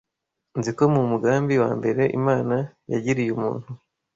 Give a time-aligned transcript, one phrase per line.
[0.59, 2.55] nziko mu mugambi wa mbere Imana
[2.91, 3.69] yagiriye umuntu